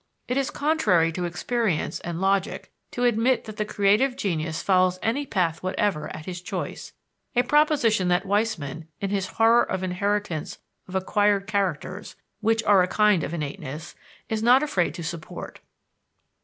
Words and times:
It 0.27 0.35
is 0.35 0.49
contrary 0.49 1.11
to 1.11 1.25
experience 1.25 1.99
and 1.99 2.19
logic 2.19 2.71
to 2.89 3.03
admit 3.03 3.43
that 3.45 3.57
the 3.57 3.65
creative 3.65 4.15
genius 4.15 4.63
follows 4.63 4.97
any 5.03 5.27
path 5.27 5.61
whatever 5.61 6.07
at 6.15 6.25
his 6.25 6.41
choice 6.41 6.93
a 7.35 7.43
proposition 7.43 8.07
that 8.07 8.25
Weismann, 8.25 8.87
in 8.99 9.11
his 9.11 9.27
horror 9.37 9.61
of 9.61 9.83
inheritance 9.83 10.57
of 10.87 10.95
acquired 10.95 11.45
characters 11.45 12.15
(which 12.39 12.63
are 12.63 12.81
a 12.81 12.87
kind 12.87 13.23
of 13.23 13.31
innateness) 13.31 13.93
is 14.27 14.41
not 14.41 14.63
afraid 14.63 14.95
to 14.95 15.03
support. 15.03 15.59